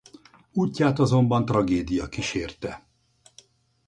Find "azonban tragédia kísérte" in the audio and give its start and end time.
0.99-2.85